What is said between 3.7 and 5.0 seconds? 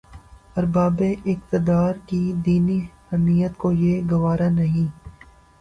یہ گوارا نہیں